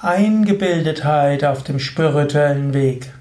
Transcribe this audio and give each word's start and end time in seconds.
Eingebildetheit 0.00 1.44
auf 1.44 1.62
dem 1.62 1.78
spirituellen 1.78 2.74
Weg. 2.74 3.12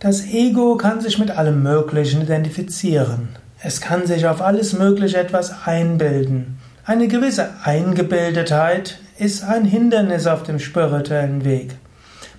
Das 0.00 0.26
Ego 0.26 0.76
kann 0.76 1.00
sich 1.00 1.18
mit 1.18 1.30
allem 1.30 1.62
Möglichen 1.62 2.22
identifizieren. 2.22 3.28
Es 3.62 3.80
kann 3.80 4.06
sich 4.06 4.26
auf 4.26 4.42
alles 4.42 4.72
Mögliche 4.72 5.18
etwas 5.18 5.66
einbilden. 5.66 6.58
Eine 6.84 7.06
gewisse 7.06 7.50
Eingebildetheit 7.62 8.98
ist 9.18 9.44
ein 9.44 9.64
Hindernis 9.64 10.26
auf 10.26 10.42
dem 10.42 10.58
spirituellen 10.58 11.44
Weg. 11.44 11.76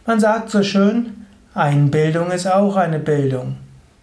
Man 0.06 0.20
sagt 0.20 0.50
so 0.50 0.64
schön, 0.64 1.26
Einbildung 1.54 2.32
ist 2.32 2.46
auch 2.46 2.76
eine 2.76 3.00
Bildung, 3.00 3.56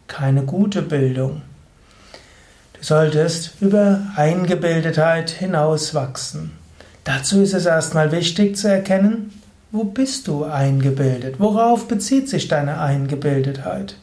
keine 0.09 0.43
gute 0.43 0.81
Bildung. 0.81 1.43
Du 2.73 2.83
solltest 2.83 3.61
über 3.61 4.01
Eingebildetheit 4.17 5.29
hinauswachsen. 5.29 6.60
Dazu 7.13 7.43
ist 7.43 7.55
es 7.55 7.67
erstmal 7.67 8.13
wichtig 8.13 8.57
zu 8.57 8.69
erkennen, 8.69 9.33
wo 9.73 9.83
bist 9.83 10.29
du 10.29 10.45
eingebildet? 10.45 11.41
Worauf 11.41 11.89
bezieht 11.89 12.29
sich 12.29 12.47
deine 12.47 12.79
Eingebildetheit? 12.79 13.97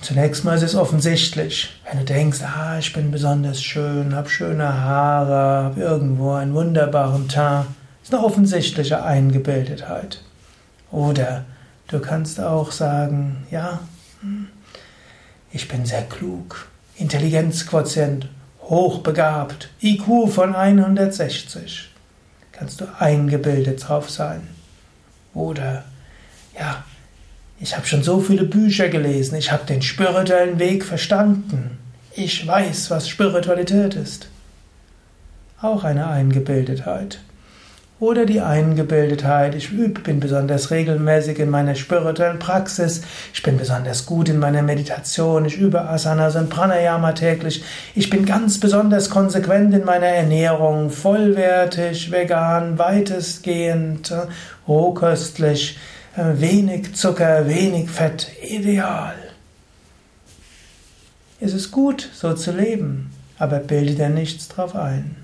Zunächst 0.00 0.44
mal 0.44 0.56
ist 0.56 0.64
es 0.64 0.74
offensichtlich, 0.74 1.80
wenn 1.88 2.00
du 2.00 2.04
denkst, 2.04 2.40
ah, 2.42 2.76
ich 2.76 2.92
bin 2.92 3.12
besonders 3.12 3.62
schön, 3.62 4.16
habe 4.16 4.28
schöne 4.28 4.80
Haare, 4.80 5.62
habe 5.62 5.80
irgendwo 5.80 6.32
einen 6.32 6.54
wunderbaren 6.54 7.28
Teint, 7.28 7.68
ist 8.02 8.12
eine 8.12 8.24
offensichtliche 8.24 9.04
Eingebildetheit. 9.04 10.22
Oder 10.90 11.44
du 11.86 12.00
kannst 12.00 12.40
auch 12.40 12.72
sagen, 12.72 13.46
ja, 13.52 13.78
hm, 14.22 14.48
ich 15.52 15.68
bin 15.68 15.86
sehr 15.86 16.02
klug, 16.02 16.66
Intelligenzquotient 16.96 18.28
hochbegabt, 18.62 19.68
IQ 19.80 20.28
von 20.30 20.54
160. 20.54 21.90
Kannst 22.52 22.80
du 22.80 22.86
eingebildet 22.98 23.88
drauf 23.88 24.10
sein. 24.10 24.46
Oder, 25.34 25.84
ja, 26.58 26.84
ich 27.58 27.76
habe 27.76 27.86
schon 27.86 28.02
so 28.02 28.20
viele 28.20 28.44
Bücher 28.44 28.88
gelesen, 28.88 29.36
ich 29.36 29.52
habe 29.52 29.64
den 29.66 29.82
spirituellen 29.82 30.58
Weg 30.58 30.84
verstanden. 30.84 31.78
Ich 32.14 32.46
weiß, 32.46 32.90
was 32.90 33.08
Spiritualität 33.08 33.94
ist. 33.94 34.28
Auch 35.60 35.84
eine 35.84 36.08
Eingebildetheit 36.08 37.20
oder 38.02 38.26
die 38.26 38.40
Eingebildetheit. 38.40 39.54
Ich 39.54 39.70
bin 39.70 40.18
besonders 40.18 40.72
regelmäßig 40.72 41.38
in 41.38 41.50
meiner 41.50 41.76
spirituellen 41.76 42.40
Praxis. 42.40 43.02
Ich 43.32 43.44
bin 43.44 43.58
besonders 43.58 44.06
gut 44.06 44.28
in 44.28 44.40
meiner 44.40 44.62
Meditation. 44.62 45.44
Ich 45.44 45.56
übe 45.56 45.82
Asanas 45.82 46.34
und 46.34 46.50
Pranayama 46.50 47.12
täglich. 47.12 47.62
Ich 47.94 48.10
bin 48.10 48.26
ganz 48.26 48.58
besonders 48.58 49.08
konsequent 49.08 49.72
in 49.72 49.84
meiner 49.84 50.08
Ernährung. 50.08 50.90
Vollwertig, 50.90 52.10
vegan, 52.10 52.76
weitestgehend, 52.76 54.12
rohköstlich, 54.66 55.78
äh, 56.16 56.40
wenig 56.40 56.96
Zucker, 56.96 57.48
wenig 57.48 57.88
Fett. 57.88 58.32
Ideal. 58.42 59.14
Es 61.38 61.54
ist 61.54 61.70
gut, 61.70 62.10
so 62.12 62.32
zu 62.34 62.50
leben, 62.50 63.12
aber 63.38 63.60
bilde 63.60 63.94
dir 63.94 64.08
nichts 64.08 64.48
drauf 64.48 64.74
ein. 64.74 65.22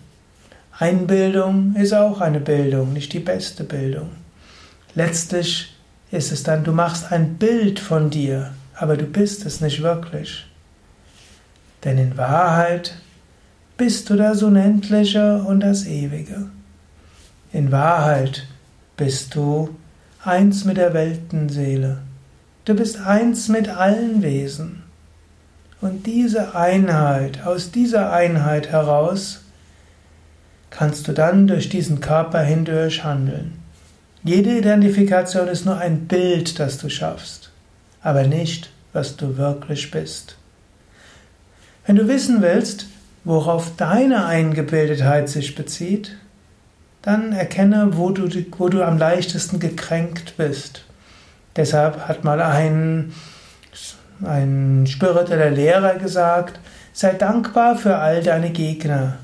Einbildung 0.79 1.75
ist 1.75 1.93
auch 1.93 2.21
eine 2.21 2.39
Bildung, 2.39 2.93
nicht 2.93 3.12
die 3.12 3.19
beste 3.19 3.65
Bildung. 3.65 4.11
Letztlich 4.95 5.75
ist 6.12 6.31
es 6.31 6.45
dann, 6.45 6.62
du 6.62 6.73
machst 6.73 7.11
ein 7.11 7.35
Bild 7.35 7.81
von 7.81 8.11
dir, 8.11 8.53
aber 8.77 8.97
du 8.97 9.05
bist 9.05 9.45
es 9.45 9.61
nicht 9.61 9.83
wirklich. 9.83 10.47
Denn 11.85 11.98
in 11.98 12.17
Wahrheit 12.17 12.97
bist 13.77 14.09
du 14.09 14.17
das 14.17 14.43
Unendliche 14.43 15.43
und 15.43 15.61
das 15.61 15.85
Ewige. 15.85 16.48
In 17.53 17.73
Wahrheit 17.73 18.47
bist 18.97 19.35
du 19.35 19.70
eins 20.25 20.65
mit 20.65 20.77
der 20.77 20.95
Weltenseele. 20.95 21.98
Du 22.65 22.75
bist 22.75 23.01
eins 23.01 23.48
mit 23.48 23.69
allen 23.69 24.23
Wesen. 24.23 24.83
Und 25.81 26.07
diese 26.07 26.55
Einheit, 26.55 27.47
aus 27.47 27.70
dieser 27.70 28.13
Einheit 28.13 28.69
heraus, 28.69 29.42
kannst 30.70 31.08
du 31.08 31.12
dann 31.12 31.46
durch 31.46 31.68
diesen 31.68 32.01
Körper 32.01 32.40
hindurch 32.40 33.05
handeln. 33.05 33.58
Jede 34.24 34.58
Identifikation 34.58 35.48
ist 35.48 35.64
nur 35.64 35.79
ein 35.79 36.06
Bild, 36.06 36.58
das 36.58 36.79
du 36.79 36.89
schaffst, 36.89 37.51
aber 38.02 38.24
nicht, 38.24 38.70
was 38.92 39.17
du 39.17 39.36
wirklich 39.36 39.90
bist. 39.90 40.36
Wenn 41.86 41.96
du 41.96 42.08
wissen 42.08 42.42
willst, 42.42 42.86
worauf 43.24 43.77
deine 43.77 44.27
Eingebildetheit 44.27 45.28
sich 45.28 45.55
bezieht, 45.55 46.17
dann 47.02 47.33
erkenne, 47.33 47.90
wo 47.92 48.11
du, 48.11 48.28
wo 48.58 48.68
du 48.68 48.83
am 48.83 48.98
leichtesten 48.98 49.61
gekränkt 49.61 50.36
bist. 50.36 50.84
Deshalb 51.57 52.08
hat 52.08 52.24
mal 52.24 52.42
ein, 52.42 53.14
ein 54.23 54.86
spiritueller 54.86 55.51
Lehrer 55.51 55.95
gesagt, 55.95 56.61
sei 56.92 57.12
dankbar 57.14 57.77
für 57.77 57.96
all 57.96 58.23
deine 58.23 58.51
Gegner 58.51 59.18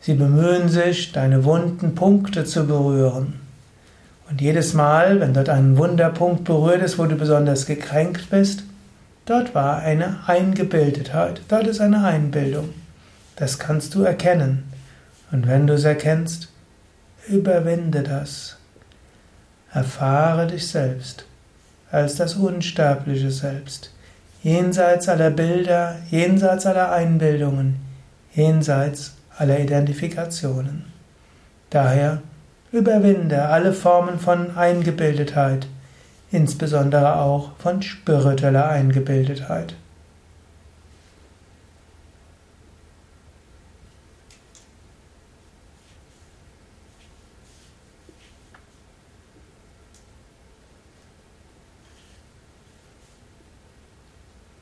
Sie 0.00 0.14
bemühen 0.14 0.68
sich, 0.68 1.12
deine 1.12 1.44
wunden 1.44 1.94
Punkte 1.94 2.44
zu 2.44 2.66
berühren. 2.66 3.40
Und 4.28 4.40
jedes 4.40 4.74
Mal, 4.74 5.20
wenn 5.20 5.34
dort 5.34 5.48
ein 5.48 5.76
Wunderpunkt 5.76 6.44
berührt 6.44 6.82
ist, 6.82 6.98
wo 6.98 7.06
du 7.06 7.16
besonders 7.16 7.66
gekränkt 7.66 8.30
bist, 8.30 8.64
dort 9.24 9.54
war 9.54 9.78
eine 9.78 10.20
Eingebildetheit, 10.26 11.42
dort 11.48 11.66
ist 11.66 11.80
eine 11.80 12.04
Einbildung. 12.04 12.70
Das 13.36 13.58
kannst 13.58 13.94
du 13.94 14.02
erkennen. 14.02 14.64
Und 15.30 15.46
wenn 15.46 15.66
du 15.66 15.74
es 15.74 15.84
erkennst, 15.84 16.48
überwinde 17.28 18.02
das. 18.02 18.56
Erfahre 19.72 20.46
dich 20.46 20.68
selbst 20.68 21.26
als 21.90 22.16
das 22.16 22.34
unsterbliche 22.34 23.30
Selbst, 23.30 23.92
jenseits 24.42 25.08
aller 25.08 25.30
Bilder, 25.30 25.96
jenseits 26.10 26.66
aller 26.66 26.92
Einbildungen, 26.92 27.76
jenseits 28.34 29.15
aller 29.38 29.58
Identifikationen. 29.60 30.84
Daher 31.70 32.22
überwinde 32.72 33.46
alle 33.46 33.72
Formen 33.72 34.18
von 34.18 34.56
Eingebildetheit, 34.56 35.66
insbesondere 36.30 37.16
auch 37.16 37.52
von 37.58 37.82
spiritueller 37.82 38.68
Eingebildetheit. 38.68 39.74